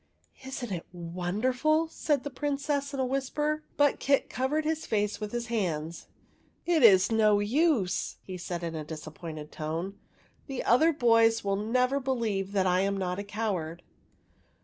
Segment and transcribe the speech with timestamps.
[0.47, 3.61] ''Is n't it wonderful?" said the little Prin cess, in a whisper.
[3.75, 6.07] 20 THE WEIRD WITCH But Kit covered his face with his hands."
[6.65, 9.99] It is no use," he said in a disappointed tone;"
[10.47, 13.83] the other boys will never believe that I am not a coward."